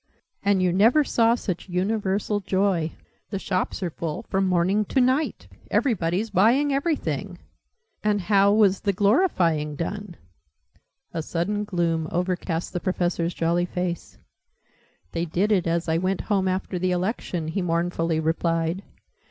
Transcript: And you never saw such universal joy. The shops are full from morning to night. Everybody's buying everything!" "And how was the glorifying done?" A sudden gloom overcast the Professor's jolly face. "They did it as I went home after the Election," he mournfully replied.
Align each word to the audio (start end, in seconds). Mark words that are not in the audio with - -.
And 0.41 0.63
you 0.63 0.73
never 0.73 1.03
saw 1.03 1.35
such 1.35 1.69
universal 1.69 2.39
joy. 2.39 2.93
The 3.29 3.37
shops 3.37 3.83
are 3.83 3.91
full 3.91 4.23
from 4.23 4.47
morning 4.47 4.83
to 4.85 4.99
night. 4.99 5.47
Everybody's 5.69 6.31
buying 6.31 6.73
everything!" 6.73 7.37
"And 8.03 8.21
how 8.21 8.51
was 8.51 8.79
the 8.79 8.93
glorifying 8.93 9.75
done?" 9.75 10.17
A 11.13 11.21
sudden 11.21 11.65
gloom 11.65 12.07
overcast 12.11 12.73
the 12.73 12.79
Professor's 12.79 13.35
jolly 13.35 13.65
face. 13.67 14.17
"They 15.11 15.25
did 15.25 15.51
it 15.51 15.67
as 15.67 15.87
I 15.87 15.99
went 15.99 16.21
home 16.21 16.47
after 16.47 16.79
the 16.79 16.89
Election," 16.89 17.49
he 17.49 17.61
mournfully 17.61 18.19
replied. 18.19 18.81